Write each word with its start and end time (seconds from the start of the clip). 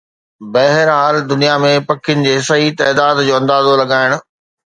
بهرحال، 0.53 1.15
دنيا 1.31 1.55
۾ 1.65 1.69
پکين 1.91 2.25
جي 2.27 2.33
صحيح 2.49 2.71
تعداد 2.81 3.23
جو 3.27 3.37
اندازو 3.41 3.79
لڳائڻ 3.81 4.19